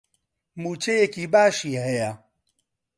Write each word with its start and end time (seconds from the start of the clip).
مووچەیەکی 0.61 1.25
باشی 1.33 1.73
هەیە. 1.85 2.11